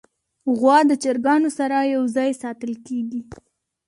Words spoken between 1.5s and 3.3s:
سره یو ځای ساتل کېږي.